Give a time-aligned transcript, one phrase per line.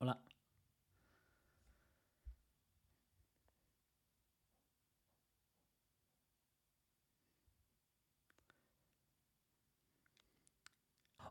[0.00, 0.20] Hola.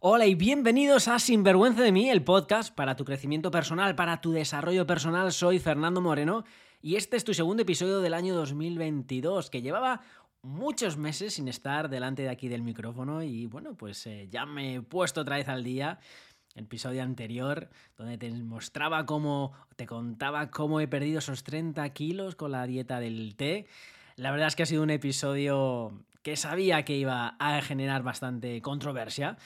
[0.01, 4.31] Hola y bienvenidos a Sinvergüenza de mí, el podcast para tu crecimiento personal, para tu
[4.31, 5.31] desarrollo personal.
[5.31, 6.43] Soy Fernando Moreno
[6.81, 10.01] y este es tu segundo episodio del año 2022, que llevaba
[10.41, 14.75] muchos meses sin estar delante de aquí del micrófono y bueno, pues eh, ya me
[14.75, 15.99] he puesto otra vez al día.
[16.57, 22.35] El episodio anterior, donde te mostraba cómo, te contaba cómo he perdido esos 30 kilos
[22.35, 23.67] con la dieta del té.
[24.15, 28.59] La verdad es que ha sido un episodio que sabía que iba a generar bastante
[28.63, 29.37] controversia.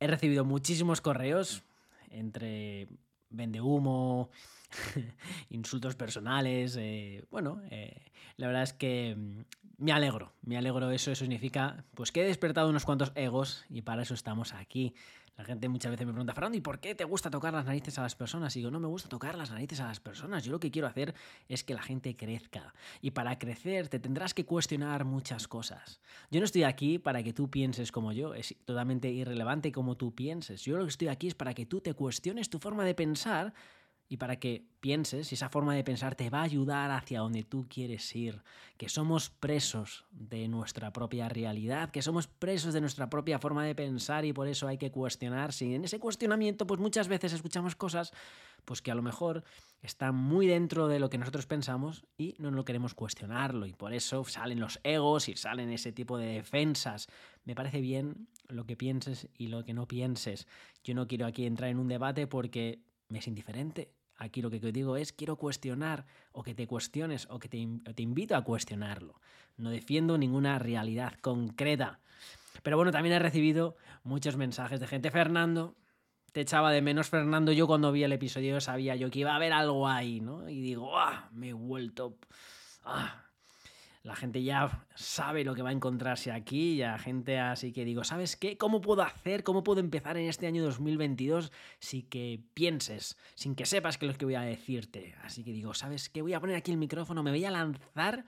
[0.00, 1.62] He recibido muchísimos correos
[2.10, 2.88] entre
[3.30, 4.30] vende humo,
[5.50, 6.76] insultos personales.
[6.76, 9.44] Eh, bueno, eh, la verdad es que mm,
[9.78, 11.12] me alegro, me alegro eso.
[11.12, 14.94] Eso significa pues que he despertado unos cuantos egos y para eso estamos aquí.
[15.40, 17.98] La gente muchas veces me pregunta, Fernando, ¿y por qué te gusta tocar las narices
[17.98, 18.54] a las personas?
[18.54, 20.44] Y digo, no me gusta tocar las narices a las personas.
[20.44, 21.14] Yo lo que quiero hacer
[21.48, 22.74] es que la gente crezca.
[23.00, 25.98] Y para crecer te tendrás que cuestionar muchas cosas.
[26.30, 28.34] Yo no estoy aquí para que tú pienses como yo.
[28.34, 30.62] Es totalmente irrelevante como tú pienses.
[30.62, 33.54] Yo lo que estoy aquí es para que tú te cuestiones tu forma de pensar
[34.12, 37.44] y para que pienses, y esa forma de pensar te va a ayudar hacia donde
[37.44, 38.42] tú quieres ir,
[38.76, 43.76] que somos presos de nuestra propia realidad, que somos presos de nuestra propia forma de
[43.76, 45.64] pensar y por eso hay que cuestionarse.
[45.64, 48.12] Y en ese cuestionamiento, pues muchas veces escuchamos cosas
[48.64, 49.44] pues que a lo mejor
[49.80, 53.94] están muy dentro de lo que nosotros pensamos y no lo queremos cuestionarlo y por
[53.94, 57.06] eso salen los egos y salen ese tipo de defensas.
[57.44, 60.48] Me parece bien lo que pienses y lo que no pienses.
[60.82, 64.60] Yo no quiero aquí entrar en un debate porque me es indiferente Aquí lo que
[64.60, 69.18] digo es quiero cuestionar o que te cuestiones o que te, te, invito a cuestionarlo.
[69.56, 72.00] No defiendo ninguna realidad concreta.
[72.62, 75.10] Pero bueno, también he recibido muchos mensajes de gente.
[75.10, 75.74] Fernando,
[76.32, 77.50] te echaba de menos Fernando.
[77.52, 80.50] Yo cuando vi el episodio sabía yo que iba a haber algo ahí, ¿no?
[80.50, 81.30] Y digo, ¡ah!
[81.32, 82.18] Me he vuelto...
[82.84, 83.29] ¡ah!
[84.02, 88.02] La gente ya sabe lo que va a encontrarse aquí, ya gente así que digo,
[88.02, 88.56] ¿sabes qué?
[88.56, 89.44] ¿Cómo puedo hacer?
[89.44, 94.12] ¿Cómo puedo empezar en este año 2022 sin que pienses, sin que sepas qué es
[94.12, 95.14] lo que voy a decirte?
[95.22, 96.22] Así que digo, ¿sabes qué?
[96.22, 98.24] Voy a poner aquí el micrófono, me voy a lanzar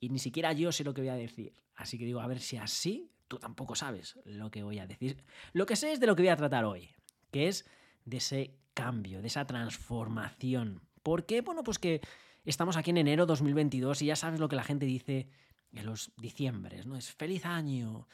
[0.00, 1.54] y ni siquiera yo sé lo que voy a decir.
[1.76, 5.22] Así que digo, a ver si así tú tampoco sabes lo que voy a decir.
[5.52, 6.90] Lo que sé es de lo que voy a tratar hoy,
[7.30, 7.66] que es
[8.04, 10.82] de ese cambio, de esa transformación.
[11.04, 11.42] ¿Por qué?
[11.42, 12.00] Bueno, pues que
[12.48, 15.28] Estamos aquí en enero 2022 y ya sabes lo que la gente dice
[15.70, 16.96] en los diciembres, ¿no?
[16.96, 18.08] Es feliz año,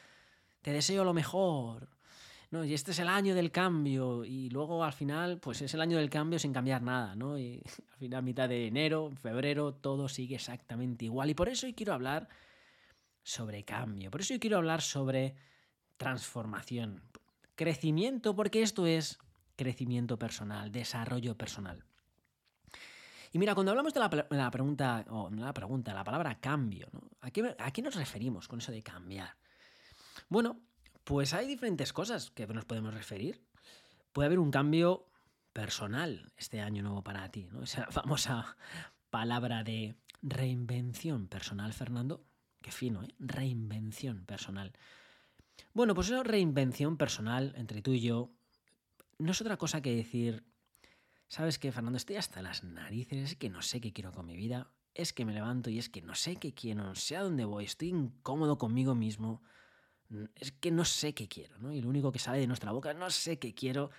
[0.61, 1.89] te deseo lo mejor,
[2.51, 2.65] ¿no?
[2.65, 5.99] Y este es el año del cambio y luego al final, pues es el año
[5.99, 7.39] del cambio sin cambiar nada, ¿no?
[7.39, 7.63] Y
[7.93, 11.31] al final, mitad de enero, febrero, todo sigue exactamente igual.
[11.31, 12.29] Y por eso hoy quiero hablar
[13.23, 15.37] sobre cambio, por eso hoy quiero hablar sobre
[15.97, 17.05] transformación,
[17.55, 19.17] crecimiento, porque esto es
[19.55, 21.85] crecimiento personal, desarrollo personal.
[23.35, 24.09] Y mira, cuando hablamos de la,
[24.53, 27.11] pregunta, o la pregunta, la palabra cambio, ¿no?
[27.21, 29.35] ¿A, qué, nos referimos con eso de cambiar?
[30.29, 30.61] Bueno,
[31.03, 33.43] pues hay diferentes cosas que nos podemos referir.
[34.13, 35.09] Puede haber un cambio
[35.53, 37.65] personal este año nuevo para ti, ¿no?
[37.65, 38.57] Esa famosa
[39.11, 42.25] palabra de reinvención personal, Fernando.
[42.63, 43.17] Qué fino, ¿eh?
[43.19, 44.73] Reinvención personal.
[45.73, 48.31] Bueno, pues esa reinvención personal entre tú y yo
[49.19, 50.45] no es otra cosa que decir
[51.29, 51.97] ¿Sabes qué, Fernando?
[51.97, 55.25] Estoy hasta las narices, es que no sé qué quiero con mi vida, es que
[55.25, 57.89] me levanto y es que no sé qué quiero, no sé a dónde voy, estoy
[57.89, 59.43] incómodo conmigo mismo,
[60.37, 61.73] es que no sé qué quiero, ¿no?
[61.73, 63.91] Y lo único que sale de nuestra boca, no sé qué quiero,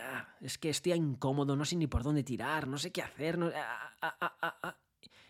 [0.00, 3.38] ah, es que estoy incómodo, no sé ni por dónde tirar, no sé qué hacer,
[3.54, 4.78] ah, ah,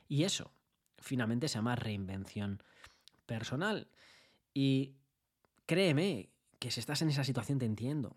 [0.08, 0.52] y eso,
[0.98, 2.62] finalmente se llama reinvención
[3.26, 3.88] personal.
[4.54, 4.94] Y
[5.66, 8.16] créeme que si estás en esa situación te entiendo.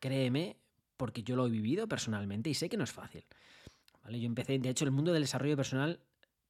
[0.00, 0.56] Créeme
[0.96, 3.24] porque yo lo he vivido personalmente y sé que no es fácil.
[4.02, 4.20] ¿Vale?
[4.20, 6.00] Yo empecé, de hecho, el mundo del desarrollo personal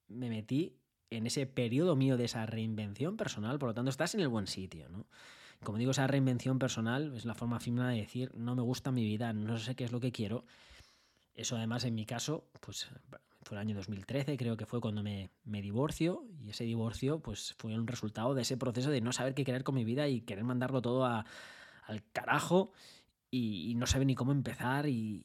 [0.09, 0.77] me metí
[1.11, 4.47] en ese periodo mío de esa reinvención personal, por lo tanto estás en el buen
[4.47, 5.07] sitio, ¿no?
[5.63, 9.05] Como digo, esa reinvención personal es la forma fina de decir, no me gusta mi
[9.05, 10.45] vida, no sé qué es lo que quiero.
[11.35, 12.89] Eso además en mi caso, pues
[13.43, 17.55] fue el año 2013, creo que fue cuando me, me divorcio, y ese divorcio pues
[17.59, 20.21] fue un resultado de ese proceso de no saber qué querer con mi vida y
[20.21, 21.25] querer mandarlo todo a,
[21.85, 22.73] al carajo
[23.31, 25.25] y, no saber ni cómo empezar y,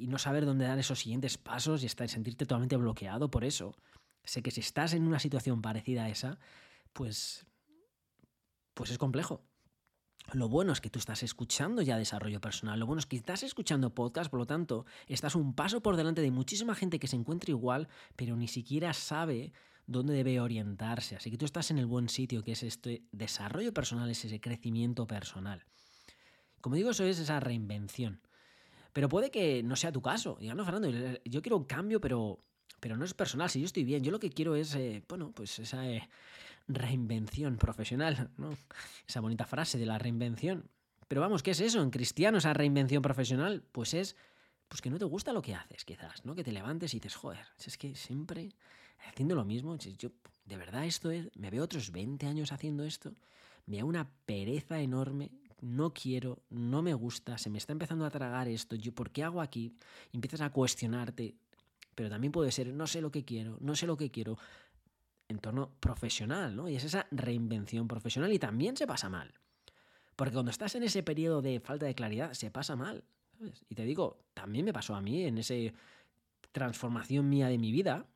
[0.00, 3.74] no saber dónde dar esos siguientes pasos y estar, sentirte totalmente bloqueado por eso.
[4.24, 6.38] Sé que si estás en una situación parecida a esa,
[6.92, 7.46] pues,
[8.74, 9.42] pues es complejo.
[10.32, 13.42] Lo bueno es que tú estás escuchando ya desarrollo personal, lo bueno es que estás
[13.42, 17.16] escuchando podcast, por lo tanto, estás un paso por delante de muchísima gente que se
[17.16, 19.52] encuentra igual, pero ni siquiera sabe
[19.86, 21.16] dónde debe orientarse.
[21.16, 24.38] Así que tú estás en el buen sitio, que es este desarrollo personal, es ese
[24.38, 25.64] crecimiento personal.
[26.68, 28.20] Como digo, eso es esa reinvención.
[28.92, 30.36] Pero puede que no sea tu caso.
[30.38, 30.90] Diga, no, Fernando,
[31.24, 32.44] yo quiero un cambio, pero,
[32.78, 33.48] pero no es personal.
[33.48, 36.06] Si yo estoy bien, yo lo que quiero es, eh, bueno, pues esa eh,
[36.66, 38.50] reinvención profesional, ¿no?
[39.08, 40.68] Esa bonita frase de la reinvención.
[41.08, 41.80] Pero vamos, ¿qué es eso?
[41.80, 44.14] En cristiano, esa reinvención profesional, pues es
[44.68, 46.34] pues que no te gusta lo que haces, quizás, ¿no?
[46.34, 48.50] Que te levantes y dices, joder, es que siempre
[49.06, 50.10] haciendo lo mismo, yo
[50.44, 53.14] de verdad esto es, me veo otros 20 años haciendo esto,
[53.64, 58.10] me da una pereza enorme, no quiero, no me gusta, se me está empezando a
[58.10, 59.74] tragar esto, yo ¿por qué hago aquí?
[60.12, 61.34] empiezas a cuestionarte,
[61.94, 64.38] pero también puede ser, no sé lo que quiero, no sé lo que quiero,
[65.28, 66.68] entorno profesional, ¿no?
[66.68, 69.34] Y es esa reinvención profesional y también se pasa mal.
[70.16, 73.04] Porque cuando estás en ese periodo de falta de claridad, se pasa mal.
[73.68, 75.54] Y te digo, también me pasó a mí en esa
[76.50, 78.06] transformación mía de mi vida.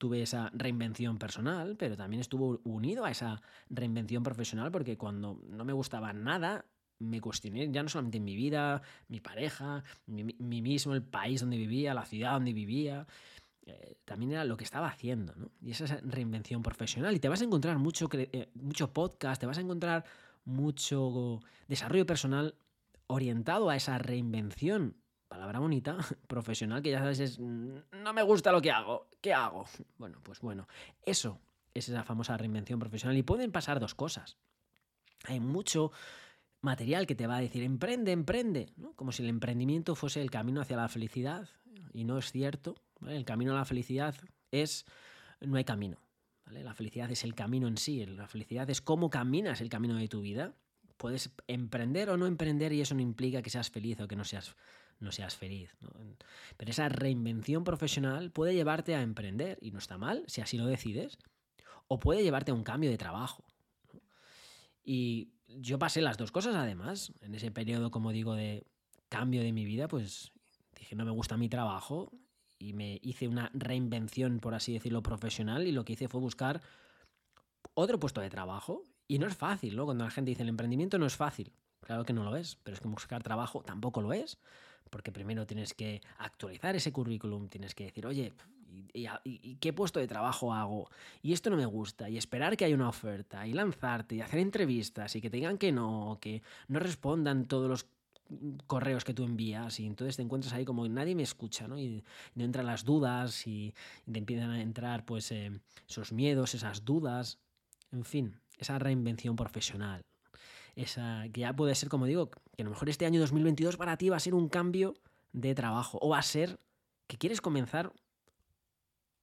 [0.00, 5.62] Tuve esa reinvención personal, pero también estuvo unido a esa reinvención profesional porque cuando no
[5.66, 6.64] me gustaba nada,
[7.00, 10.24] me cuestioné ya no solamente en mi vida, mi pareja, mi,
[10.62, 13.06] mismo, el país donde vivía, la ciudad donde vivía,
[13.66, 15.50] eh, también era lo que estaba haciendo, ¿no?
[15.60, 17.14] Y esa es reinvención profesional.
[17.14, 20.06] Y te vas a encontrar mucho, eh, mucho podcast, te vas a encontrar
[20.46, 22.54] mucho desarrollo personal
[23.06, 24.96] orientado a esa reinvención,
[25.30, 25.96] palabra bonita,
[26.26, 29.64] profesional, que ya sabes es, mm, no me gusta lo que hago, ¿qué hago?
[29.96, 30.66] Bueno, pues bueno,
[31.06, 31.40] eso
[31.72, 34.36] es esa famosa reinvención profesional y pueden pasar dos cosas.
[35.24, 35.92] Hay mucho
[36.62, 38.66] material que te va a decir, emprende, emprende,
[38.96, 41.48] como si el emprendimiento fuese el camino hacia la felicidad,
[41.94, 42.74] y no es cierto.
[43.06, 44.16] El camino a la felicidad
[44.50, 44.84] es,
[45.40, 45.98] no hay camino.
[46.46, 50.08] La felicidad es el camino en sí, la felicidad es cómo caminas el camino de
[50.08, 50.54] tu vida
[51.00, 54.24] puedes emprender o no emprender y eso no implica que seas feliz o que no
[54.24, 54.54] seas,
[55.00, 55.74] no seas feliz.
[56.56, 60.66] Pero esa reinvención profesional puede llevarte a emprender y no está mal si así lo
[60.66, 61.18] decides,
[61.88, 63.44] o puede llevarte a un cambio de trabajo.
[64.84, 68.66] Y yo pasé las dos cosas además, en ese periodo, como digo, de
[69.08, 70.32] cambio de mi vida, pues
[70.78, 72.12] dije, no me gusta mi trabajo
[72.58, 76.60] y me hice una reinvención, por así decirlo, profesional y lo que hice fue buscar
[77.74, 79.84] otro puesto de trabajo y no es fácil, ¿no?
[79.86, 81.52] Cuando la gente dice el emprendimiento no es fácil.
[81.80, 84.38] Claro que no lo es, pero es que buscar trabajo tampoco lo es,
[84.90, 88.32] porque primero tienes que actualizar ese currículum, tienes que decir, oye,
[88.92, 90.90] ¿y, qué puesto de trabajo hago?
[91.22, 94.40] Y esto no me gusta, y esperar que haya una oferta, y lanzarte, y hacer
[94.40, 97.86] entrevistas, y que te digan que no, que no respondan todos los
[98.68, 101.78] correos que tú envías y entonces te encuentras ahí como nadie me escucha, ¿no?
[101.78, 102.04] Y,
[102.36, 103.74] no entran las dudas y,
[104.10, 105.50] te empiezan a entrar pues eh,
[105.88, 107.38] esos miedos, esas dudas,
[107.90, 110.04] en fin esa reinvención profesional.
[110.76, 113.96] Esa, que ya puede ser, como digo, que a lo mejor este año 2022 para
[113.96, 114.94] ti va a ser un cambio
[115.32, 116.58] de trabajo o va a ser
[117.06, 117.92] que quieres comenzar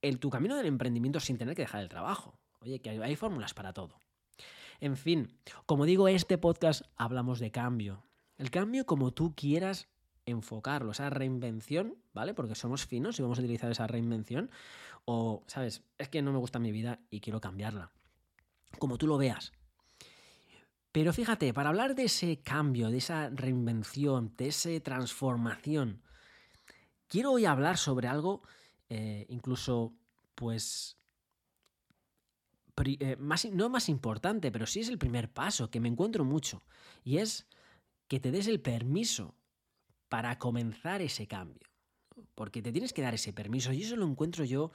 [0.02, 2.38] el, tu camino del emprendimiento sin tener que dejar el trabajo.
[2.62, 4.00] Oye, que hay, fórmulas para todo.
[4.80, 5.34] En fin,
[5.66, 8.04] como digo, este podcast hablamos de cambio.
[8.38, 9.88] El cambio como tú quieras
[10.26, 12.34] enfocarlo, esa reinvención, ¿vale?
[12.34, 14.52] Porque somos finos y vamos a utilizar esa reinvención.
[15.06, 15.84] O, ¿sabes?
[15.98, 17.92] Es que no me gusta mi vida y quiero cambiarla
[18.80, 19.54] como tú lo veas.
[20.98, 26.02] Pero fíjate, para hablar de ese cambio, de esa reinvención, de esa transformación,
[27.08, 28.42] quiero hoy hablar sobre algo
[28.90, 29.94] eh, incluso,
[30.34, 30.98] pues,
[32.84, 36.64] eh, más, no más importante, pero sí es el primer paso que me encuentro mucho,
[37.04, 37.48] y es
[38.08, 39.36] que te des el permiso
[40.10, 41.70] para comenzar ese cambio.
[42.34, 44.72] Porque te tienes que dar ese permiso, y eso lo encuentro yo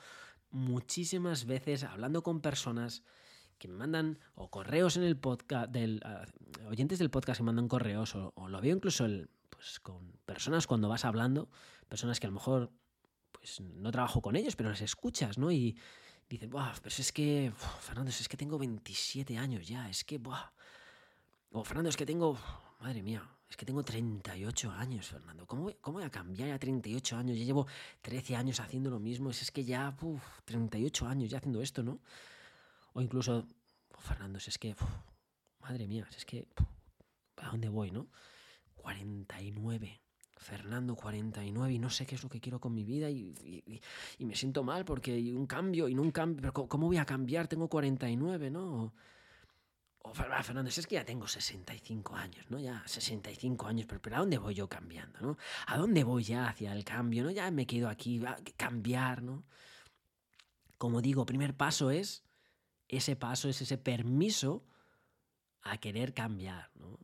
[0.52, 3.02] muchísimas veces hablando con personas
[3.62, 6.26] que me mandan o correos en el podcast, del, ah,
[6.68, 10.88] oyentes del podcast que mandan correos, o, lo veo incluso el, pues, con personas cuando
[10.88, 11.48] vas hablando,
[11.88, 12.72] personas que a lo mejor
[13.30, 15.52] pues no trabajo con ellos, pero las escuchas, ¿no?
[15.52, 15.78] Y
[16.28, 20.50] dicen, Buah, pues es que, Fernando, es que tengo 27 años ya, es que, buah.
[21.52, 22.36] O Fernando, es que tengo,
[22.80, 25.46] madre mía, es que tengo 38 años, Fernando.
[25.46, 27.38] ¿Cómo, ¿Cómo, voy a cambiar ya 38 años?
[27.38, 27.68] Ya llevo
[28.00, 29.30] 13 años haciendo lo mismo.
[29.30, 32.00] Es, que ya, uf, 38 años ya haciendo esto, ¿no?
[32.92, 33.46] O incluso,
[33.98, 34.74] Fernando, es que,
[35.60, 36.48] madre mía, es que,
[37.36, 38.08] ¿a dónde voy, no?
[38.74, 40.00] 49.
[40.42, 43.32] Fernando 49 y no sé qué es lo que quiero con mi vida y,
[44.18, 47.04] me siento mal porque hay un cambio y no un cambio, pero ¿cómo voy a
[47.04, 47.46] cambiar?
[47.46, 48.92] Tengo 49, ¿no?
[50.00, 52.58] O, Fernando, es que ya tengo 65 años, ¿no?
[52.58, 55.38] Ya 65 años, pero, pero ¿a dónde voy yo cambiando, ¿no?
[55.68, 57.30] ¿A dónde voy ya hacia el cambio, ¿no?
[57.30, 59.44] Ya me quedo aquí, a cambiar, ¿no?
[60.76, 62.24] Como digo, primer paso es
[62.92, 64.64] ese paso, es ese permiso
[65.62, 66.98] a querer cambiar, ¿no?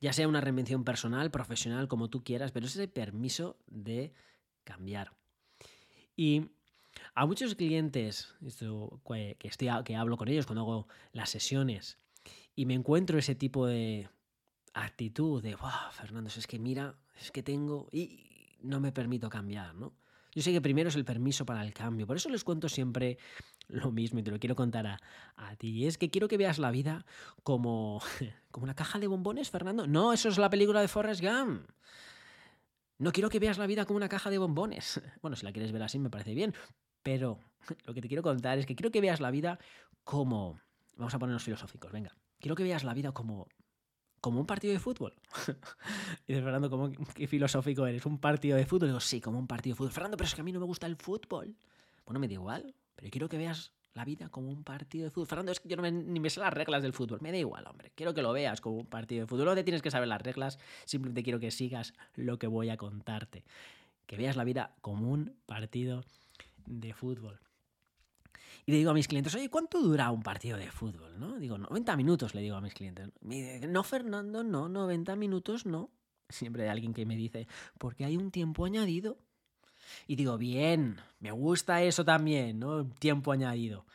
[0.00, 4.14] Ya sea una reinvención personal, profesional, como tú quieras, pero es ese permiso de
[4.64, 5.12] cambiar.
[6.16, 6.48] Y
[7.14, 11.98] a muchos clientes que, estoy, que hablo con ellos cuando hago las sesiones
[12.54, 14.08] y me encuentro ese tipo de
[14.72, 17.88] actitud de, wow, Fernando, es que mira, es que tengo...
[17.92, 18.26] Y,
[18.62, 19.94] no me permito cambiar, ¿no?
[20.34, 22.06] Yo sé que primero es el permiso para el cambio.
[22.06, 23.18] Por eso les cuento siempre
[23.72, 25.00] lo mismo y te lo quiero contar a,
[25.36, 25.86] a ti.
[25.86, 27.04] Es que quiero que veas la vida
[27.42, 28.02] como,
[28.50, 29.86] como una caja de bombones, Fernando.
[29.86, 31.68] No, eso es la película de Forrest Gump.
[32.98, 35.00] No quiero que veas la vida como una caja de bombones.
[35.22, 36.54] Bueno, si la quieres ver así me parece bien.
[37.02, 37.38] Pero
[37.84, 39.58] lo que te quiero contar es que quiero que veas la vida
[40.04, 40.60] como...
[40.96, 42.14] Vamos a ponernos filosóficos, venga.
[42.40, 43.48] Quiero que veas la vida como
[44.20, 45.14] como un partido de fútbol.
[46.26, 48.04] y dice, Fernando, ¿cómo, ¿qué filosófico eres?
[48.04, 48.88] ¿Un partido de fútbol?
[48.88, 49.92] digo, sí, como un partido de fútbol.
[49.92, 51.56] Fernando, pero es que a mí no me gusta el fútbol.
[52.04, 55.26] Bueno, me da igual, pero quiero que veas la vida como un partido de fútbol.
[55.26, 57.18] Fernando, es que yo no me, ni me sé las reglas del fútbol.
[57.22, 57.92] Me da igual, hombre.
[57.94, 59.46] Quiero que lo veas como un partido de fútbol.
[59.46, 62.76] No te tienes que saber las reglas, simplemente quiero que sigas lo que voy a
[62.76, 63.44] contarte.
[64.06, 66.04] Que veas la vida como un partido
[66.66, 67.40] de fútbol.
[68.66, 71.18] Y le digo a mis clientes, oye, ¿cuánto dura un partido de fútbol?
[71.18, 71.38] ¿no?
[71.38, 73.08] Digo, 90 minutos, le digo a mis clientes.
[73.22, 75.90] Me no, Fernando, no, 90 minutos no.
[76.28, 79.18] Siempre hay alguien que me dice, porque hay un tiempo añadido.
[80.06, 82.86] Y digo, bien, me gusta eso también, ¿no?
[82.86, 83.86] Tiempo añadido.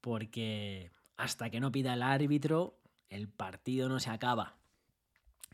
[0.00, 2.78] Porque hasta que no pida el árbitro,
[3.08, 4.56] el partido no se acaba.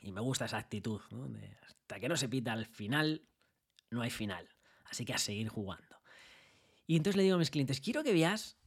[0.01, 1.29] Y me gusta esa actitud, ¿no?
[1.67, 3.23] hasta que no se pita al final,
[3.91, 4.49] no hay final.
[4.85, 5.97] Así que a seguir jugando.
[6.87, 8.59] Y entonces le digo a mis clientes, quiero que veas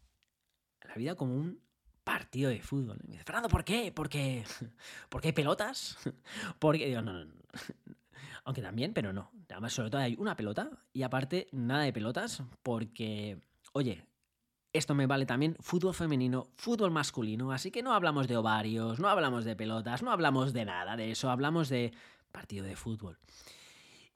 [0.81, 1.61] la vida como un
[2.03, 2.99] partido de fútbol.
[3.03, 3.91] Y me dice, Fernando, ¿por qué?
[3.91, 4.45] Porque,
[5.09, 5.97] porque hay pelotas.
[6.59, 7.33] Porque digo, no, no, no.
[8.45, 9.31] Aunque también, pero no.
[9.69, 13.39] Sobre todo hay una pelota y aparte nada de pelotas porque,
[13.73, 14.05] oye,
[14.73, 19.07] esto me vale también fútbol femenino, fútbol masculino, así que no hablamos de ovarios, no
[19.07, 21.93] hablamos de pelotas, no hablamos de nada de eso, hablamos de
[22.31, 23.17] partido de fútbol.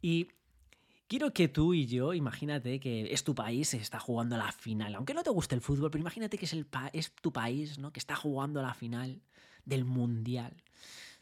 [0.02, 0.28] Y
[1.10, 4.94] Quiero que tú y yo, imagínate que es tu país, está jugando la final.
[4.94, 7.92] Aunque no te guste el fútbol, pero imagínate que es, el es tu país, ¿no?
[7.92, 9.20] Que está jugando la final
[9.66, 10.62] del Mundial.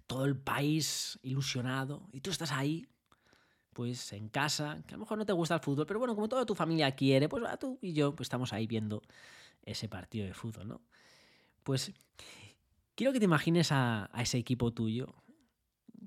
[0.06, 2.10] Todo el país ilusionado.
[2.12, 2.86] Y tú estás ahí,
[3.78, 6.28] pues en casa, que a lo mejor no te gusta el fútbol, pero bueno, como
[6.28, 9.04] toda tu familia quiere, pues tú y yo pues estamos ahí viendo
[9.62, 10.82] ese partido de fútbol, ¿no?
[11.62, 11.94] Pues
[12.96, 15.14] quiero que te imagines a ese equipo tuyo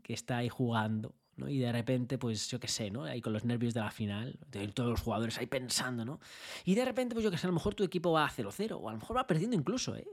[0.03, 1.15] que está ahí jugando
[1.47, 3.05] y de repente, pues yo qué sé, ¿no?
[3.05, 6.19] Ahí con los nervios de la final, de todos los jugadores ahí pensando, ¿no?
[6.65, 8.73] Y de repente, pues yo qué sé, a lo mejor tu equipo va a 0-0,
[8.81, 10.09] o a lo mejor va perdiendo incluso, ¿eh?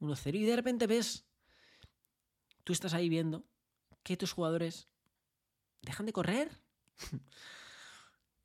[0.00, 1.26] 1-0, y de repente ves,
[2.64, 3.44] tú estás ahí viendo
[4.02, 4.88] que tus jugadores
[5.82, 6.65] dejan de correr.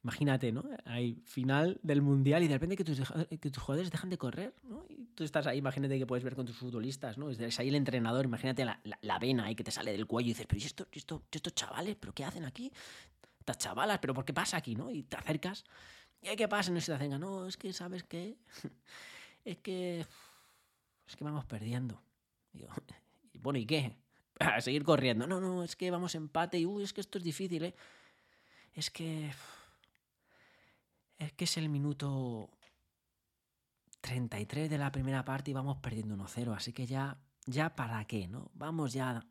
[0.03, 0.63] Imagínate, ¿no?
[0.85, 4.83] Hay final del mundial y de repente que tus, que jugadores dejan de correr, ¿no?
[4.89, 7.29] Y tú estás ahí, imagínate que puedes ver con tus futbolistas, ¿no?
[7.29, 10.47] Es ahí el entrenador, imagínate la, vena ahí que te sale del cuello y dices,
[10.47, 11.97] pero ¿y esto, esto, estos chavales?
[11.99, 12.71] ¿Pero qué hacen aquí?
[13.39, 14.89] Estas chavalas, ¿pero por qué pasa aquí, no?
[14.89, 15.65] Y te acercas,
[16.19, 16.71] ¿y qué pasa?
[16.71, 18.37] No se te no, es que, ¿sabes qué?
[19.45, 20.05] es que.
[21.07, 22.01] Es que vamos perdiendo.
[22.53, 22.69] Digo,
[23.39, 23.95] bueno, ¿y qué?
[24.39, 25.27] A seguir corriendo.
[25.27, 27.75] No, no, es que vamos empate y, uy, es que esto es difícil, ¿eh?
[28.73, 29.31] Es que
[31.21, 32.49] es que es el minuto
[34.01, 38.27] 33 de la primera parte y vamos perdiendo 1-0, así que ya, ya para qué,
[38.27, 38.49] ¿no?
[38.55, 39.25] Vamos ya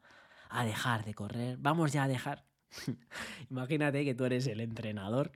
[0.48, 2.44] a dejar de correr, vamos ya a dejar...
[3.50, 5.32] Imagínate que tú eres el entrenador.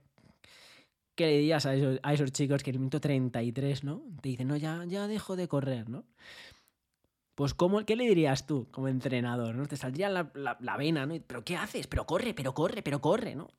[1.15, 4.03] ¿Qué le dirías a esos, chicos que el minuto 33, ¿no?
[4.21, 6.05] Te dicen, no, ya, ya dejo de correr, ¿no?
[7.35, 9.55] Pues, ¿cómo, ¿qué le dirías tú como entrenador?
[9.55, 9.65] ¿no?
[9.65, 11.15] Te saldría la, la, vena, ¿no?
[11.27, 11.87] ¿Pero qué haces?
[11.87, 13.49] Pero corre, pero corre, pero corre, ¿no?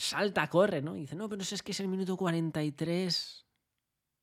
[0.00, 0.96] Salta, corre, ¿no?
[0.96, 3.46] Y dice, no, pero es que es el minuto 43.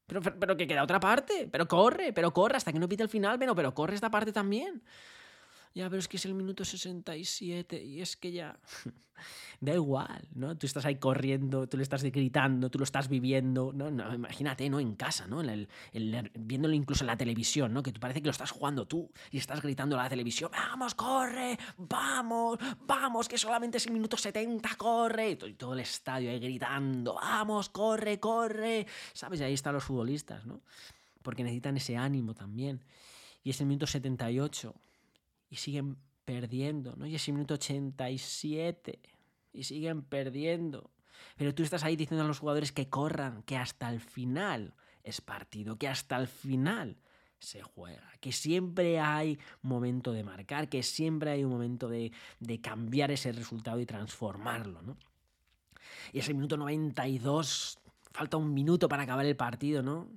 [0.08, 3.04] Pero, pero, pero que queda otra parte, pero corre, pero corre, hasta que no pite
[3.04, 4.84] el final, pero, pero corre esta parte también.
[5.78, 8.58] Ya, pero es que es el minuto 67 y es que ya...
[9.62, 10.58] da igual, ¿no?
[10.58, 13.92] Tú estás ahí corriendo, tú le estás gritando, tú lo estás viviendo, ¿no?
[13.92, 14.80] no imagínate, ¿no?
[14.80, 15.44] En casa, ¿no?
[16.34, 17.84] Viéndolo incluso en la televisión, ¿no?
[17.84, 21.60] Que parece que lo estás jugando tú y estás gritando a la televisión, vamos, corre,
[21.78, 22.58] vamos,
[22.88, 25.30] vamos, que solamente es el minuto 70, corre.
[25.30, 28.88] Y todo el estadio ahí gritando, vamos, corre, corre.
[29.14, 29.42] ¿Sabes?
[29.42, 30.60] Y ahí están los futbolistas, ¿no?
[31.22, 32.82] Porque necesitan ese ánimo también.
[33.44, 34.74] Y es el minuto 78
[35.50, 37.06] y siguen perdiendo, ¿no?
[37.06, 39.00] Y es el minuto 87
[39.54, 40.92] y siguen perdiendo.
[41.36, 45.22] Pero tú estás ahí diciendo a los jugadores que corran, que hasta el final es
[45.22, 46.98] partido, que hasta el final
[47.40, 52.62] se juega, que siempre hay momento de marcar, que siempre hay un momento de, de
[52.62, 54.98] cambiar ese resultado y transformarlo, ¿no?
[56.12, 57.80] Y es el minuto 92,
[58.12, 60.08] falta un minuto para acabar el partido, ¿no?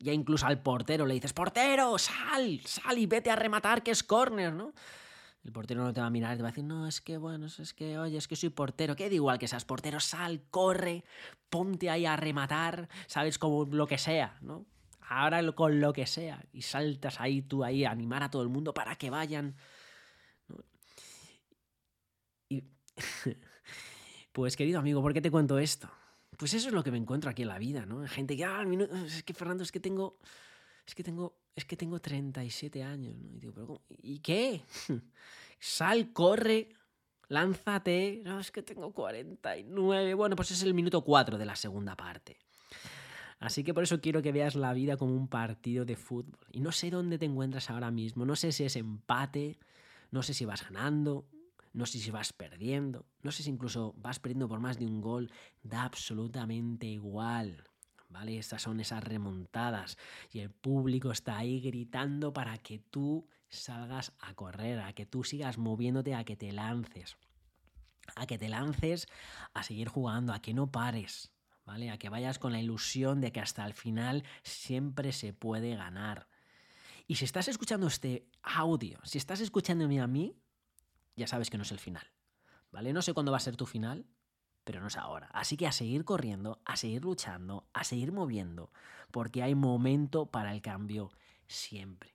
[0.00, 4.02] Ya incluso al portero le dices, portero, sal, sal y vete a rematar, que es
[4.02, 4.72] córner, ¿no?
[5.44, 7.46] El portero no te va a mirar, te va a decir, no, es que, bueno,
[7.46, 8.96] es que, oye, es que soy portero.
[8.96, 10.00] ¿Qué da igual que seas portero?
[10.00, 11.04] Sal, corre,
[11.48, 13.38] ponte ahí a rematar, ¿sabes?
[13.38, 14.66] Como lo que sea, ¿no?
[15.00, 16.44] Ahora con lo que sea.
[16.52, 19.56] Y saltas ahí tú ahí a animar a todo el mundo para que vayan.
[22.48, 22.64] Y
[24.32, 25.90] Pues querido amigo, ¿por qué te cuento esto?
[26.40, 28.08] Pues eso es lo que me encuentro aquí en la vida, ¿no?
[28.08, 28.64] Gente que, ah,
[29.04, 30.16] es que Fernando, es que tengo,
[30.86, 33.30] es que tengo, es que tengo 37 años, ¿no?
[33.30, 33.82] Y digo, ¿pero cómo?
[34.00, 34.62] ¿Y qué?
[35.60, 36.70] Sal, corre,
[37.28, 38.22] lánzate.
[38.24, 40.14] No, es que tengo 49.
[40.14, 42.38] Bueno, pues es el minuto 4 de la segunda parte.
[43.38, 46.40] Así que por eso quiero que veas la vida como un partido de fútbol.
[46.52, 49.58] Y no sé dónde te encuentras ahora mismo, no sé si es empate,
[50.10, 51.26] no sé si vas ganando,
[51.72, 55.00] no sé si vas perdiendo, no sé si incluso vas perdiendo por más de un
[55.00, 57.64] gol, da absolutamente igual.
[58.08, 58.38] ¿Vale?
[58.38, 59.96] Estas son esas remontadas
[60.32, 65.22] y el público está ahí gritando para que tú salgas a correr, a que tú
[65.22, 67.16] sigas moviéndote, a que te lances.
[68.16, 69.06] A que te lances
[69.54, 71.30] a seguir jugando, a que no pares,
[71.64, 71.88] ¿vale?
[71.92, 76.26] A que vayas con la ilusión de que hasta el final siempre se puede ganar.
[77.06, 80.34] Y si estás escuchando este audio, si estás escuchándome a mí,
[81.20, 82.10] ya sabes que no es el final.
[82.72, 82.92] ¿Vale?
[82.92, 84.06] No sé cuándo va a ser tu final,
[84.64, 85.28] pero no es ahora.
[85.32, 88.72] Así que a seguir corriendo, a seguir luchando, a seguir moviendo,
[89.10, 91.10] porque hay momento para el cambio
[91.46, 92.14] siempre.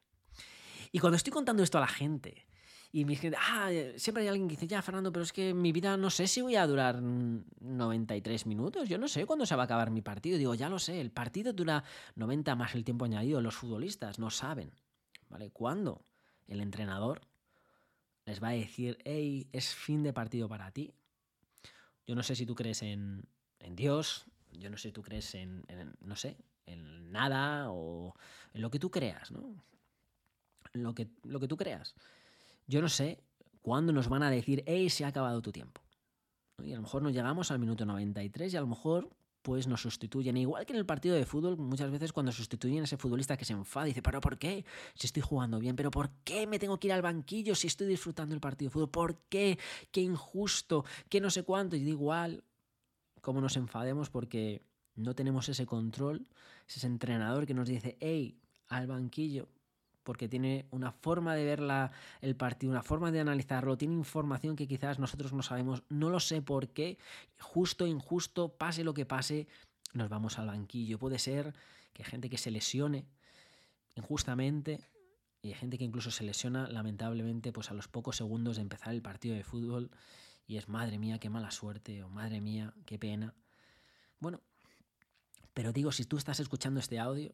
[0.91, 2.47] Y cuando estoy contando esto a la gente,
[2.91, 5.73] y me dicen, ah, siempre hay alguien que dice, ya, Fernando, pero es que mi
[5.73, 9.63] vida no sé si voy a durar 93 minutos, yo no sé cuándo se va
[9.63, 10.37] a acabar mi partido.
[10.37, 11.83] Digo, ya lo sé, el partido dura
[12.15, 14.71] 90 más el tiempo añadido, los futbolistas no saben,
[15.27, 15.51] ¿vale?
[15.51, 16.05] ¿Cuándo?
[16.47, 17.19] El entrenador
[18.25, 20.93] les va a decir, hey, es fin de partido para ti.
[22.07, 23.27] Yo no sé si tú crees en,
[23.71, 25.65] Dios, yo no sé si tú crees en,
[26.01, 28.13] no sé, en nada o
[28.53, 29.63] en lo que tú creas, ¿no?
[30.73, 31.95] Lo que, lo que tú creas.
[32.67, 33.23] Yo no sé
[33.61, 35.81] cuándo nos van a decir, hey, se ha acabado tu tiempo.
[36.63, 39.09] Y a lo mejor nos llegamos al minuto 93 y a lo mejor
[39.45, 40.35] pues nos sustituyen.
[40.37, 43.45] Igual que en el partido de fútbol, muchas veces cuando sustituyen a ese futbolista que
[43.45, 44.65] se enfada y dice, pero ¿por qué?
[44.95, 47.85] Si estoy jugando bien, pero ¿por qué me tengo que ir al banquillo si estoy
[47.85, 48.89] disfrutando el partido de fútbol?
[48.89, 49.59] ¿Por qué?
[49.91, 51.75] Qué injusto, qué no sé cuánto.
[51.75, 52.43] Y digo, igual,
[53.21, 54.63] como nos enfademos porque
[54.95, 56.27] no tenemos ese control,
[56.67, 59.47] ese entrenador que nos dice, hey, al banquillo,
[60.05, 61.61] porque tiene una forma de ver
[62.21, 66.19] el partido, una forma de analizarlo, tiene información que quizás nosotros no sabemos, no lo
[66.19, 66.99] sé por qué,
[67.39, 69.47] justo, injusto, pase lo que pase,
[69.93, 70.99] nos vamos al banquillo.
[70.99, 71.55] Puede ser
[71.91, 73.07] que hay gente que se lesione
[73.95, 74.79] injustamente
[75.41, 78.93] y hay gente que incluso se lesiona lamentablemente pues a los pocos segundos de empezar
[78.93, 79.89] el partido de fútbol
[80.45, 83.33] y es madre mía, qué mala suerte o madre mía, qué pena.
[84.19, 84.39] Bueno,
[85.55, 87.33] pero digo, si tú estás escuchando este audio,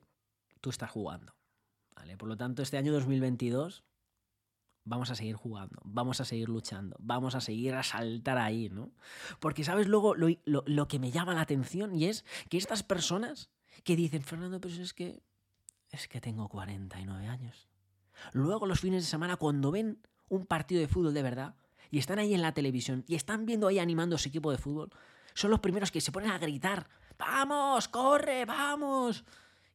[0.61, 1.33] tú estás jugando.
[2.21, 3.83] Por lo tanto, este año 2022
[4.83, 8.91] vamos a seguir jugando, vamos a seguir luchando, vamos a seguir a saltar ahí, ¿no?
[9.39, 9.87] Porque, ¿sabes?
[9.87, 13.49] Luego lo, que me llama la atención y es que estas personas
[13.83, 15.23] que dicen, Fernando, pero es que,
[15.89, 17.67] es que tengo 49 años.
[18.33, 19.99] Luego los fines de semana, cuando ven
[20.29, 21.55] un partido de fútbol de verdad
[21.89, 24.59] y están ahí en la televisión y están viendo ahí animando a su equipo de
[24.59, 24.91] fútbol,
[25.33, 29.23] son los primeros que se ponen a gritar, vamos, corre, vamos.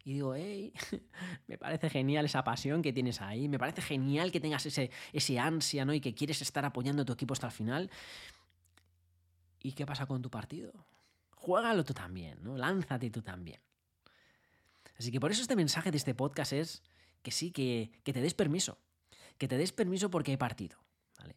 [0.06, 0.72] Y digo, hey,
[1.48, 5.36] me parece genial esa pasión que tienes ahí, me parece genial que tengas ese, ese
[5.40, 5.92] ansia, ¿no?
[5.92, 7.90] Y que quieres estar apoyando a tu equipo hasta el final.
[9.60, 10.72] ¿Y qué pasa con tu partido?
[11.34, 12.56] Juégalo tú también, ¿no?
[12.56, 13.58] Lánzate tú también.
[14.96, 16.84] Así que por eso este mensaje de este podcast es
[17.24, 18.78] que sí, que, que te des permiso.
[19.38, 20.78] Que te des permiso porque hay partido.
[21.18, 21.34] ¿vale?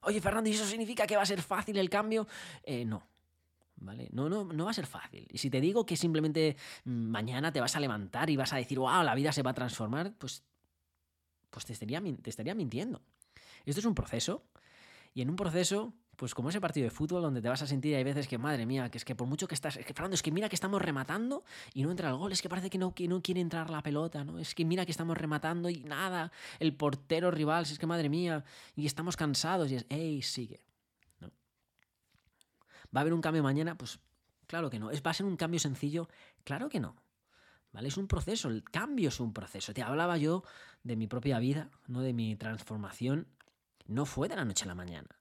[0.00, 2.28] Oye, Fernando, ¿y eso significa que va a ser fácil el cambio?
[2.62, 3.08] Eh, no,
[3.78, 4.08] ¿Vale?
[4.12, 5.26] No, no, no va a ser fácil.
[5.30, 8.56] Y si te digo que simplemente mm, mañana te vas a levantar y vas a
[8.56, 10.42] decir, wow, la vida se va a transformar, pues,
[11.50, 13.02] pues te, estaría, te estaría mintiendo.
[13.64, 14.44] Esto es un proceso.
[15.12, 17.94] Y en un proceso, pues como ese partido de fútbol donde te vas a sentir,
[17.96, 20.14] hay veces que, madre mía, que es que por mucho que estás, es que Fernando,
[20.14, 22.78] es que mira que estamos rematando y no entra el gol, es que parece que
[22.78, 24.38] no, que no quiere entrar la pelota, ¿no?
[24.38, 28.44] Es que mira que estamos rematando y nada, el portero rival, es que madre mía,
[28.74, 30.65] y estamos cansados y es, hey, sigue.
[32.96, 33.76] ¿Va a haber un cambio mañana?
[33.76, 34.00] Pues
[34.46, 34.86] claro que no.
[34.86, 36.08] ¿Va a ser un cambio sencillo?
[36.44, 36.96] Claro que no.
[37.72, 37.88] ¿Vale?
[37.88, 39.74] Es un proceso, el cambio es un proceso.
[39.74, 40.44] Te hablaba yo
[40.82, 43.28] de mi propia vida, no de mi transformación.
[43.84, 45.20] No fue de la noche a la mañana.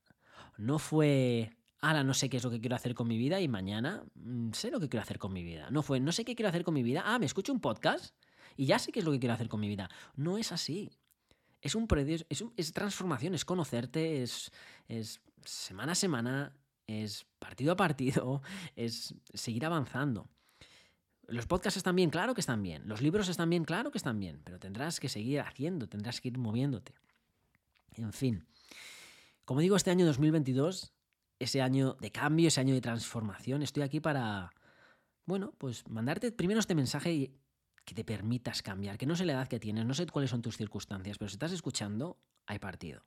[0.57, 3.49] No fue, ahora no sé qué es lo que quiero hacer con mi vida y
[3.49, 5.69] mañana mm, sé lo que quiero hacer con mi vida.
[5.69, 7.03] No fue, no sé qué quiero hacer con mi vida.
[7.05, 8.15] Ah, me escucho un podcast
[8.55, 9.89] y ya sé qué es lo que quiero hacer con mi vida.
[10.15, 10.91] No es así.
[11.61, 11.87] Es un,
[12.29, 14.51] es, es transformación, es conocerte, es,
[14.87, 16.55] es semana a semana,
[16.87, 18.41] es partido a partido,
[18.75, 20.29] es seguir avanzando.
[21.27, 22.87] Los podcasts están bien, claro que están bien.
[22.87, 24.41] Los libros están bien, claro que están bien.
[24.43, 26.93] Pero tendrás que seguir haciendo, tendrás que ir moviéndote.
[27.93, 28.45] En fin.
[29.43, 30.93] Como digo, este año 2022,
[31.39, 34.51] ese año de cambio, ese año de transformación, estoy aquí para,
[35.25, 37.31] bueno, pues mandarte primero este mensaje
[37.83, 40.41] que te permitas cambiar, que no sé la edad que tienes, no sé cuáles son
[40.41, 42.17] tus circunstancias, pero si estás escuchando,
[42.47, 43.03] hay partido.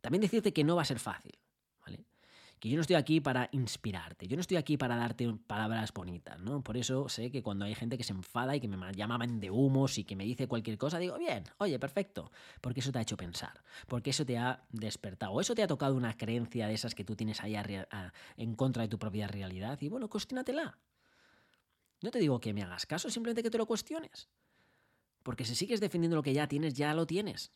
[0.00, 1.38] También decirte que no va a ser fácil.
[2.60, 6.38] Que yo no estoy aquí para inspirarte, yo no estoy aquí para darte palabras bonitas,
[6.38, 6.62] ¿no?
[6.62, 9.50] Por eso sé que cuando hay gente que se enfada y que me llamaban de
[9.50, 13.02] humos y que me dice cualquier cosa, digo, bien, oye, perfecto, porque eso te ha
[13.02, 16.74] hecho pensar, porque eso te ha despertado, o eso te ha tocado una creencia de
[16.74, 17.56] esas que tú tienes ahí
[18.36, 20.78] en contra de tu propia realidad, y bueno, cuestionatela.
[22.02, 24.28] No te digo que me hagas caso, simplemente que te lo cuestiones.
[25.22, 27.52] Porque si sigues defendiendo lo que ya tienes, ya lo tienes.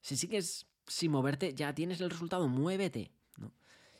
[0.00, 3.12] Si sigues sin moverte, ya tienes el resultado, muévete.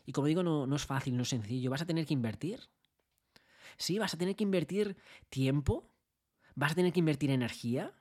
[0.06, 1.70] Y como digo, no, no es fácil, no es sencillo.
[1.70, 2.68] Vas a tener que invertir.
[3.76, 4.96] Sí, vas a tener que invertir
[5.28, 5.88] tiempo,
[6.54, 7.94] vas a tener que invertir energía,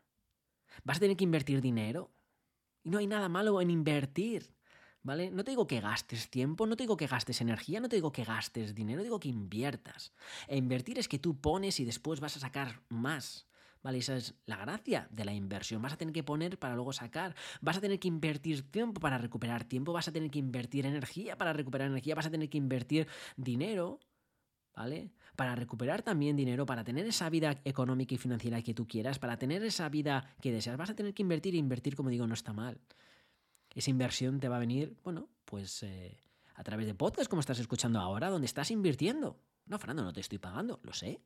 [0.83, 2.11] vas a tener que invertir dinero.
[2.83, 4.53] Y no hay nada malo en invertir.
[5.01, 5.31] ¿Vale?
[5.31, 8.11] No te digo que gastes tiempo, no te digo que gastes energía, no te digo
[8.11, 10.11] que gastes dinero, digo que inviertas.
[10.45, 13.47] E invertir es que tú pones y después vas a sacar más.
[13.81, 13.99] ¿Vale?
[13.99, 15.81] Esa es la gracia de la inversión.
[15.81, 17.35] Vas a tener que poner para luego sacar.
[17.61, 19.93] Vas a tener que invertir tiempo para recuperar tiempo.
[19.93, 22.15] Vas a tener que invertir energía para recuperar energía.
[22.15, 23.99] Vas a tener que invertir dinero.
[24.75, 25.11] ¿Vale?
[25.35, 29.37] Para recuperar también dinero, para tener esa vida económica y financiera que tú quieras, para
[29.37, 32.33] tener esa vida que deseas, vas a tener que invertir e invertir, como digo, no
[32.33, 32.79] está mal.
[33.73, 36.17] Esa inversión te va a venir, bueno, pues eh,
[36.55, 39.39] a través de podcast como estás escuchando ahora, donde estás invirtiendo.
[39.65, 41.21] No, Fernando, no te estoy pagando, lo sé,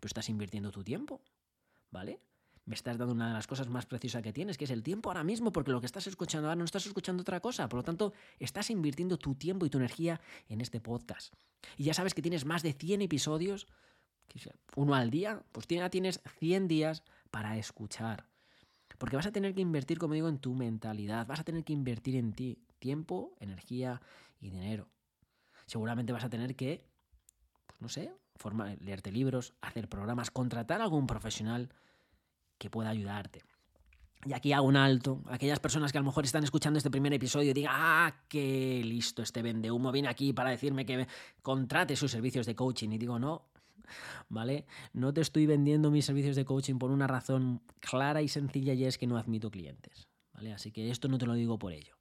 [0.00, 1.22] pero estás invirtiendo tu tiempo,
[1.90, 2.20] ¿vale?
[2.64, 5.08] Me estás dando una de las cosas más preciosas que tienes, que es el tiempo
[5.08, 7.68] ahora mismo, porque lo que estás escuchando ahora no estás escuchando otra cosa.
[7.68, 11.32] Por lo tanto, estás invirtiendo tu tiempo y tu energía en este podcast.
[11.76, 13.68] Y ya sabes que tienes más de 100 episodios,
[14.74, 18.26] uno al día, pues ya tienes 100 días para escuchar.
[18.98, 21.72] Porque vas a tener que invertir, como digo, en tu mentalidad, vas a tener que
[21.72, 24.00] invertir en ti tiempo, energía
[24.40, 24.88] y dinero.
[25.66, 26.84] Seguramente vas a tener que,
[27.66, 28.12] pues no sé,
[28.80, 31.70] leerte libros, hacer programas, contratar a algún profesional
[32.58, 33.42] que pueda ayudarte.
[34.24, 35.22] Y aquí hago un alto.
[35.26, 38.82] Aquellas personas que a lo mejor están escuchando este primer episodio y digan, ah, qué
[38.84, 41.06] listo este vende humo, viene aquí para decirme que
[41.42, 42.90] contrate sus servicios de coaching.
[42.90, 43.46] Y digo, no,
[44.28, 44.66] ¿vale?
[44.92, 48.84] No te estoy vendiendo mis servicios de coaching por una razón clara y sencilla y
[48.84, 50.52] es que no admito clientes, ¿vale?
[50.52, 51.95] Así que esto no te lo digo por ello.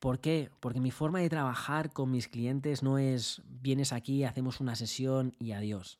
[0.00, 0.50] ¿Por qué?
[0.60, 5.34] Porque mi forma de trabajar con mis clientes no es vienes aquí, hacemos una sesión
[5.38, 5.98] y adiós.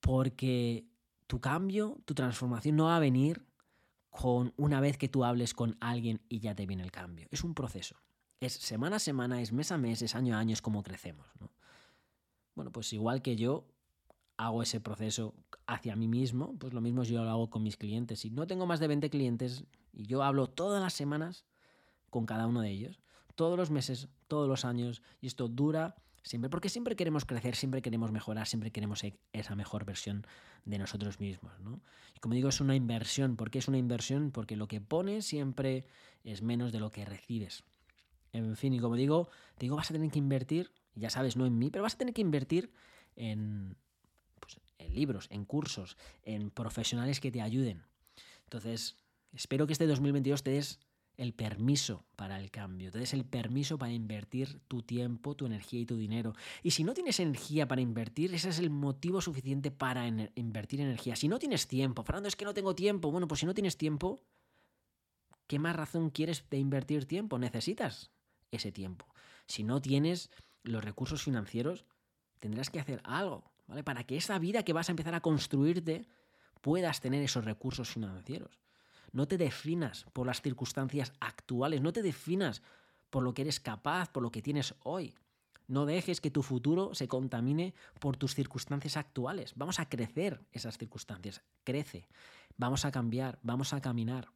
[0.00, 0.84] Porque
[1.26, 3.44] tu cambio, tu transformación no va a venir
[4.10, 7.28] con una vez que tú hables con alguien y ya te viene el cambio.
[7.30, 7.96] Es un proceso.
[8.40, 11.26] Es semana a semana, es mes a mes, es año a año, es como crecemos.
[12.54, 13.66] Bueno, pues igual que yo,
[14.40, 15.34] hago ese proceso
[15.66, 18.20] hacia mí mismo, pues lo mismo yo lo hago con mis clientes.
[18.20, 21.44] Si no tengo más de 20 clientes y yo hablo todas las semanas
[22.10, 23.00] con cada uno de ellos,
[23.34, 27.82] todos los meses, todos los años, y esto dura siempre, porque siempre queremos crecer, siempre
[27.82, 30.26] queremos mejorar, siempre queremos esa mejor versión
[30.64, 31.58] de nosotros mismos.
[31.60, 31.80] ¿no?
[32.14, 33.36] Y como digo, es una inversión.
[33.36, 34.30] ¿Por qué es una inversión?
[34.30, 35.86] Porque lo que pones siempre
[36.24, 37.64] es menos de lo que recibes.
[38.32, 41.46] En fin, y como digo, te digo, vas a tener que invertir, ya sabes, no
[41.46, 42.72] en mí, pero vas a tener que invertir
[43.16, 43.76] en,
[44.78, 47.82] en libros, en cursos, en profesionales que te ayuden.
[48.44, 48.96] Entonces,
[49.32, 50.78] espero que este 2022 te des
[51.20, 55.80] el permiso para el cambio, te des el permiso para invertir tu tiempo, tu energía
[55.80, 56.34] y tu dinero.
[56.62, 61.16] Y si no tienes energía para invertir, ese es el motivo suficiente para invertir energía.
[61.16, 63.10] Si no tienes tiempo, Fernando, es que no tengo tiempo.
[63.10, 64.18] Bueno, pues si no tienes tiempo,
[65.46, 67.38] ¿qué más razón quieres de invertir tiempo?
[67.38, 68.10] Necesitas
[68.50, 69.04] ese tiempo.
[69.46, 70.30] Si no tienes
[70.62, 71.84] los recursos financieros,
[72.38, 73.52] tendrás que hacer algo.
[73.84, 76.08] Para que esa vida que vas a empezar a construirte
[76.62, 78.58] puedas tener esos recursos financieros.
[79.12, 82.62] No te definas por las circunstancias actuales, no te definas
[83.10, 85.14] por lo que eres capaz, por lo que tienes hoy.
[85.66, 89.52] No dejes que tu futuro se contamine por tus circunstancias actuales.
[89.54, 91.42] Vamos a crecer esas circunstancias.
[91.62, 92.08] Crece.
[92.56, 93.38] Vamos a cambiar.
[93.42, 94.28] Vamos a caminar.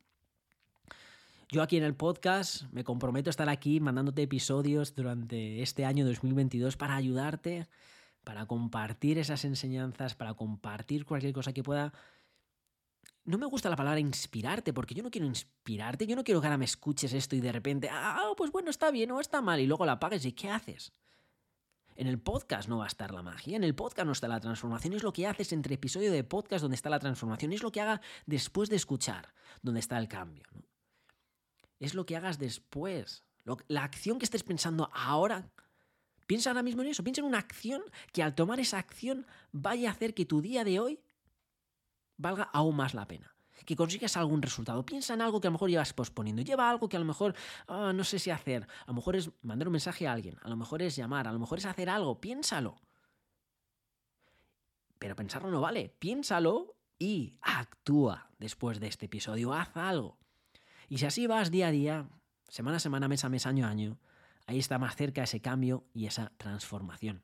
[1.51, 6.07] Yo aquí en el podcast me comprometo a estar aquí mandándote episodios durante este año
[6.07, 7.69] 2022 para ayudarte
[8.25, 11.93] para compartir esas enseñanzas, para compartir cualquier cosa que pueda...
[13.25, 16.47] No me gusta la palabra inspirarte, porque yo no quiero inspirarte, yo no quiero que
[16.47, 19.61] ahora me escuches esto y de repente, ah, pues bueno, está bien o está mal,
[19.61, 20.93] y luego la apagues y ¿qué haces?
[21.97, 24.41] En el podcast no va a estar la magia, en el podcast no está la
[24.41, 27.73] transformación, es lo que haces entre episodio de podcast donde está la transformación, es lo
[27.73, 29.33] que haga después de escuchar,
[29.63, 30.45] donde está el cambio.
[31.81, 33.25] Es lo que hagas después,
[33.69, 35.51] la acción que estés pensando ahora
[36.27, 37.83] Piensa ahora mismo en eso, piensa en una acción
[38.13, 41.01] que al tomar esa acción vaya a hacer que tu día de hoy
[42.17, 43.35] valga aún más la pena.
[43.65, 44.85] Que consigas algún resultado.
[44.85, 46.43] Piensa en algo que a lo mejor llevas posponiendo.
[46.43, 47.35] Lleva algo que a lo mejor
[47.69, 48.67] ah, no sé si hacer.
[48.83, 50.37] A lo mejor es mandar un mensaje a alguien.
[50.43, 51.29] A lo mejor es llamar.
[51.29, 52.21] A lo mejor es hacer algo.
[52.21, 52.83] Piénsalo.
[54.99, 55.95] Pero pensarlo no vale.
[55.99, 59.55] Piénsalo y actúa después de este episodio.
[59.55, 60.19] Haz algo.
[60.89, 62.09] Y si así vas día a día,
[62.49, 63.99] semana a semana, mes a mes, año a año,
[64.47, 67.23] ahí está más cerca ese cambio y esa transformación.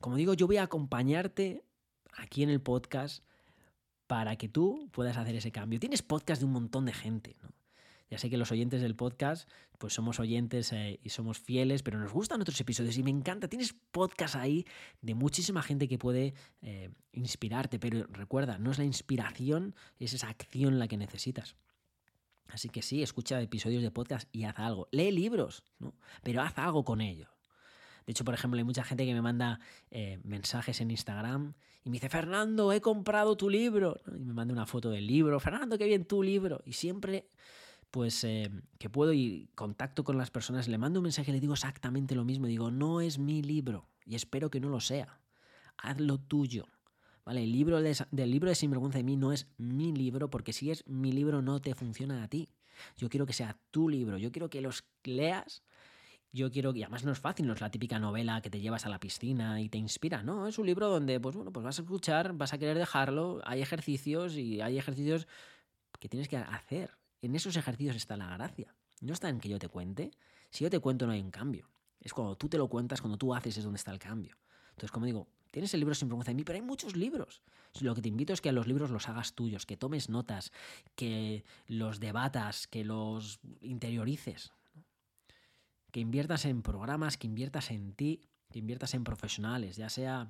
[0.00, 1.64] Como digo, yo voy a acompañarte
[2.12, 3.24] aquí en el podcast
[4.08, 5.78] para que tú puedas hacer ese cambio.
[5.78, 7.50] Tienes podcast de un montón de gente, ¿no?
[8.10, 11.98] Ya sé que los oyentes del podcast, pues somos oyentes eh, y somos fieles, pero
[11.98, 13.48] nos gustan otros episodios y me encanta.
[13.48, 14.64] Tienes podcast ahí
[15.02, 20.30] de muchísima gente que puede eh, inspirarte, pero recuerda, no es la inspiración, es esa
[20.30, 21.54] acción la que necesitas.
[22.46, 24.88] Así que sí, escucha episodios de podcast y haz algo.
[24.90, 25.92] Lee libros, ¿no?
[26.22, 27.28] Pero haz algo con ellos.
[28.08, 31.52] De hecho, por ejemplo, hay mucha gente que me manda eh, mensajes en Instagram
[31.84, 34.00] y me dice, Fernando, he comprado tu libro.
[34.06, 35.38] Y me manda una foto del libro.
[35.40, 36.62] Fernando, qué bien tu libro.
[36.64, 37.28] Y siempre,
[37.90, 41.40] pues, eh, que puedo y contacto con las personas, le mando un mensaje y le
[41.40, 42.46] digo exactamente lo mismo.
[42.46, 45.20] Digo, no es mi libro y espero que no lo sea.
[45.76, 46.64] Haz lo tuyo.
[47.26, 47.44] ¿Vale?
[47.44, 50.82] El libro del libro de Sinvergüenza de mí no es mi libro, porque si es
[50.86, 52.48] mi libro no te funciona a ti.
[52.96, 55.62] Yo quiero que sea tu libro, yo quiero que los leas.
[56.32, 58.84] Yo quiero que, además no es fácil, no es la típica novela que te llevas
[58.84, 61.78] a la piscina y te inspira, no, es un libro donde, pues bueno, pues vas
[61.78, 65.26] a escuchar, vas a querer dejarlo, hay ejercicios y hay ejercicios
[65.98, 66.98] que tienes que hacer.
[67.22, 68.74] En esos ejercicios está la gracia.
[69.00, 70.10] No está en que yo te cuente.
[70.50, 71.68] Si yo te cuento no hay un cambio.
[72.00, 74.36] Es cuando tú te lo cuentas, cuando tú haces es donde está el cambio.
[74.70, 77.42] Entonces, como digo, Tienes el libro sin vergüenza de mí, pero hay muchos libros.
[77.80, 80.52] Lo que te invito es que a los libros los hagas tuyos, que tomes notas,
[80.94, 84.52] que los debatas, que los interiorices.
[85.90, 88.20] Que inviertas en programas, que inviertas en ti,
[88.50, 90.28] que inviertas en profesionales, ya sea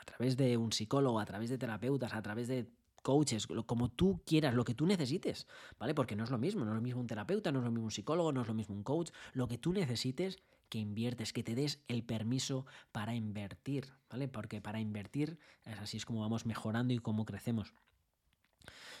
[0.00, 2.68] a través de un psicólogo, a través de terapeutas, a través de
[3.02, 5.46] coaches, como tú quieras, lo que tú necesites,
[5.78, 5.94] ¿vale?
[5.94, 7.84] Porque no es lo mismo, no es lo mismo un terapeuta, no es lo mismo
[7.84, 11.42] un psicólogo, no es lo mismo un coach, lo que tú necesites que inviertes, que
[11.42, 14.28] te des el permiso para invertir, ¿vale?
[14.28, 17.74] Porque para invertir es así es como vamos mejorando y cómo crecemos.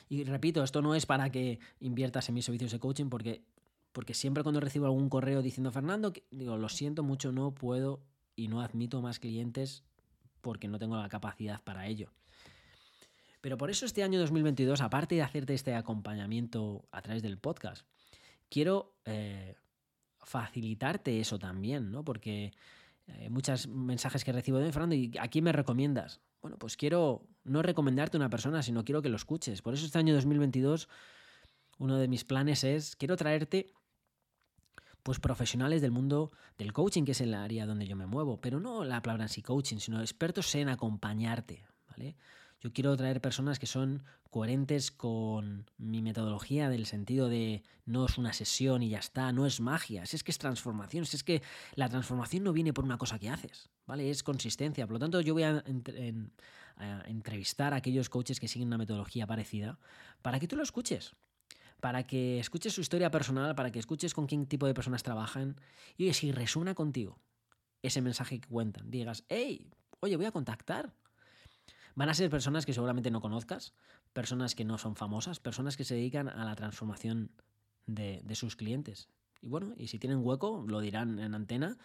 [0.08, 3.44] Y repito, esto no es para que inviertas en mis servicios de coaching porque,
[3.92, 8.00] porque siempre cuando recibo algún correo diciendo Fernando, digo, lo siento mucho, no puedo
[8.34, 9.84] y no admito más clientes
[10.40, 12.10] porque no tengo la capacidad para ello.
[13.40, 17.84] Pero por eso este año 2022, aparte de hacerte este acompañamiento a través del podcast,
[18.48, 19.56] quiero eh,
[20.20, 22.04] facilitarte eso también, ¿no?
[22.04, 22.52] Porque
[23.08, 26.20] eh, muchos mensajes que recibo de Fernando, ¿y a quién me recomiendas?
[26.40, 29.60] Bueno, pues quiero no recomendarte a una persona, sino quiero que lo escuches.
[29.60, 30.88] Por eso este año 2022,
[31.78, 33.72] uno de mis planes es, quiero traerte
[35.02, 38.60] pues profesionales del mundo del coaching, que es el área donde yo me muevo, pero
[38.60, 42.16] no la palabra en sí coaching, sino expertos en acompañarte, ¿vale?
[42.60, 48.18] Yo quiero traer personas que son coherentes con mi metodología del sentido de no es
[48.18, 51.24] una sesión y ya está, no es magia, si es que es transformación, si es
[51.24, 51.42] que
[51.74, 54.08] la transformación no viene por una cosa que haces, ¿vale?
[54.10, 54.86] Es consistencia.
[54.86, 55.64] Por lo tanto, yo voy a,
[57.06, 59.78] entrevistar a aquellos coaches que siguen una metodología parecida
[60.22, 61.14] para que tú lo escuches
[61.82, 65.60] para que escuches su historia personal, para que escuches con qué tipo de personas trabajan
[65.98, 67.18] y oye, si resuena contigo
[67.82, 69.68] ese mensaje que cuentan, digas, hey,
[70.00, 70.94] oye, voy a contactar
[71.94, 73.74] Van a ser personas que seguramente no conozcas,
[74.12, 77.30] personas que no son famosas, personas que se dedican a la transformación
[77.86, 79.10] de, sus clientes.
[79.42, 81.76] Y bueno, y si tienen hueco, lo dirán en antena.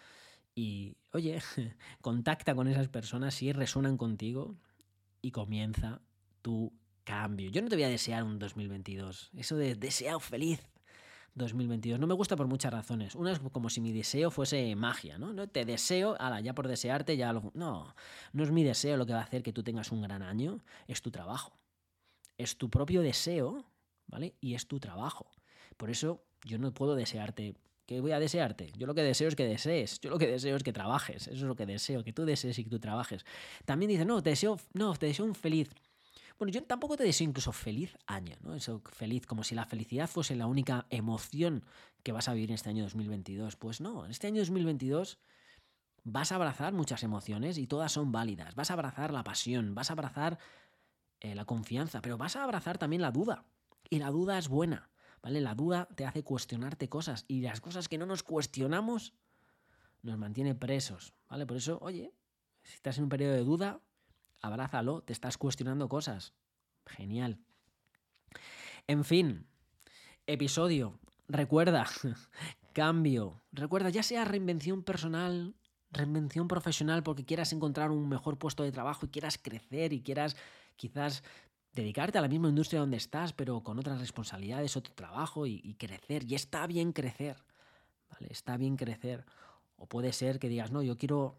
[0.54, 1.42] Y oye,
[2.00, 4.56] contacta con esas personas si resuenan contigo
[5.20, 6.00] y comienza
[6.40, 6.72] tu
[7.08, 7.50] cambio.
[7.50, 9.30] Yo no te voy a desear un 2022.
[9.34, 10.60] Eso de deseado feliz.
[11.34, 11.98] 2022.
[11.98, 13.14] No me gusta por muchas razones.
[13.14, 15.32] Una es como si mi deseo fuese magia, ¿no?
[15.32, 17.52] no te deseo, ala, ya por desearte, ya lo...
[17.54, 17.94] No,
[18.32, 20.58] no es mi deseo lo que va a hacer que tú tengas un gran año,
[20.88, 21.56] es tu trabajo.
[22.36, 23.64] Es tu propio deseo,
[24.08, 24.34] ¿vale?
[24.40, 25.30] Y es tu trabajo.
[25.76, 27.54] Por eso yo no puedo desearte.
[27.86, 28.72] ¿Qué voy a desearte?
[28.76, 30.00] Yo lo que deseo es que desees.
[30.00, 31.28] Yo lo que deseo es que trabajes.
[31.28, 33.24] Eso es lo que deseo, que tú desees y que tú trabajes.
[33.64, 35.70] También dice, no, te deseo, no, te deseo un feliz.
[36.38, 38.54] Bueno, yo tampoco te deseo incluso feliz año, ¿no?
[38.54, 41.64] Eso feliz, como si la felicidad fuese la única emoción
[42.04, 43.56] que vas a vivir en este año 2022.
[43.56, 45.18] Pues no, en este año 2022
[46.04, 48.54] vas a abrazar muchas emociones y todas son válidas.
[48.54, 50.38] Vas a abrazar la pasión, vas a abrazar
[51.18, 53.44] eh, la confianza, pero vas a abrazar también la duda.
[53.90, 54.90] Y la duda es buena,
[55.22, 55.40] ¿vale?
[55.40, 59.12] La duda te hace cuestionarte cosas y las cosas que no nos cuestionamos
[60.02, 61.46] nos mantiene presos, ¿vale?
[61.46, 62.14] Por eso, oye,
[62.62, 63.80] si estás en un periodo de duda,
[64.40, 66.32] abrázalo, te estás cuestionando cosas.
[66.86, 67.38] Genial.
[68.86, 69.46] En fin,
[70.26, 70.98] episodio,
[71.28, 71.86] recuerda,
[72.72, 75.54] cambio, recuerda, ya sea reinvención personal,
[75.90, 80.36] reinvención profesional porque quieras encontrar un mejor puesto de trabajo y quieras crecer y quieras
[80.76, 81.22] quizás
[81.72, 86.24] dedicarte a la misma industria donde estás, pero con otras responsabilidades, otro trabajo y, crecer.
[86.24, 87.36] Y está bien crecer,
[88.10, 88.28] ¿vale?
[88.30, 89.24] Está bien crecer.
[89.76, 91.36] O puede ser que digas, no, yo quiero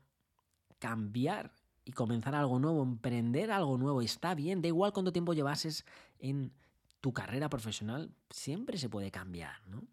[0.79, 1.51] cambiar
[1.89, 4.03] y comenzar algo nuevo, emprender algo nuevo.
[4.03, 5.85] Está bien, da igual cuánto tiempo llevases
[6.19, 6.53] en
[7.01, 9.83] tu carrera profesional, siempre se puede cambiar, ¿no?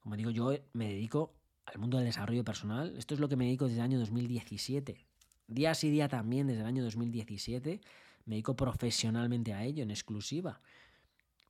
[0.00, 1.32] Como digo, yo me dedico
[1.66, 2.96] al mundo del desarrollo personal.
[2.96, 5.06] Esto es lo que me dedico desde el año 2017.
[5.46, 7.80] Día sí día también desde el año 2017
[8.24, 10.60] me dedico profesionalmente a ello, en exclusiva.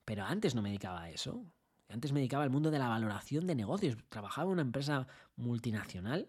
[0.04, 1.42] Pero antes no me dedicaba a eso.
[1.88, 3.96] Antes me dedicaba al mundo de la valoración de negocios.
[4.10, 6.28] Trabajaba en una empresa multinacional,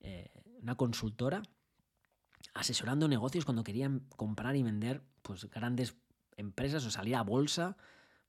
[0.00, 1.42] eh, una consultora,
[2.54, 5.96] asesorando negocios cuando querían comprar y vender pues, grandes
[6.36, 7.76] empresas o salir a bolsa.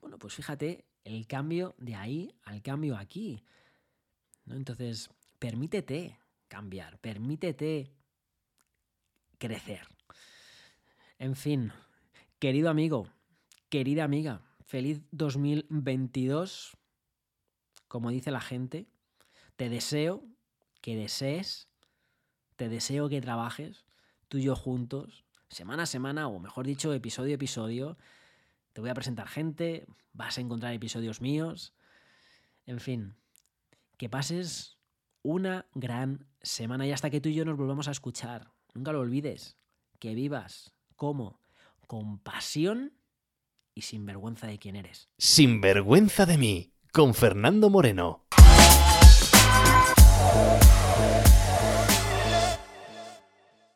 [0.01, 3.43] Bueno, pues fíjate el cambio de ahí al cambio aquí.
[4.45, 4.55] ¿no?
[4.55, 5.09] Entonces,
[5.39, 7.91] permítete cambiar, permítete
[9.38, 9.88] crecer.
[11.19, 11.71] En fin,
[12.39, 13.07] querido amigo,
[13.69, 16.77] querida amiga, feliz 2022.
[17.88, 18.88] Como dice la gente,
[19.55, 20.23] te deseo
[20.81, 21.67] que desees,
[22.55, 23.82] te deseo que trabajes
[24.33, 27.99] tú y yo juntos, semana a semana, o mejor dicho, episodio a episodio.
[28.73, 31.75] Te voy a presentar gente, vas a encontrar episodios míos.
[32.65, 33.13] En fin,
[33.95, 34.79] que pases
[35.21, 38.49] una gran semana y hasta que tú y yo nos volvamos a escuchar.
[38.73, 39.55] Nunca lo olvides,
[39.99, 41.39] que vivas como
[41.85, 42.93] con pasión
[43.75, 45.09] y sin vergüenza de quién eres.
[45.19, 48.25] Sin vergüenza de mí, con Fernando Moreno.